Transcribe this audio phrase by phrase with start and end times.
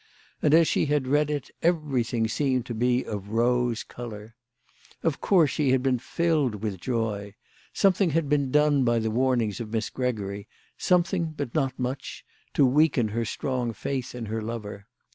[0.41, 4.33] And as she had read it everything seemed to be of rose colour.
[5.03, 7.35] Of course she had been filled with joy.
[7.71, 12.25] Something had been done by the warnings of Miss Gregory, something, but not much,
[12.55, 14.87] to weaken her strong faith in her lover.